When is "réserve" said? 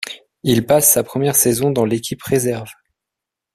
2.23-2.71